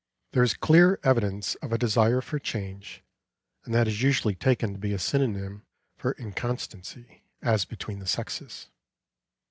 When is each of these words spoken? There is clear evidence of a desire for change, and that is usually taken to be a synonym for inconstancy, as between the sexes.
There 0.31 0.41
is 0.41 0.55
clear 0.55 0.99
evidence 1.03 1.53
of 1.61 1.71
a 1.71 1.77
desire 1.77 2.21
for 2.21 2.39
change, 2.39 3.03
and 3.65 3.73
that 3.75 3.87
is 3.87 4.01
usually 4.01 4.33
taken 4.33 4.73
to 4.73 4.79
be 4.79 4.93
a 4.93 4.97
synonym 4.97 5.63
for 5.95 6.13
inconstancy, 6.13 7.21
as 7.43 7.65
between 7.65 7.99
the 7.99 8.07
sexes. 8.07 8.69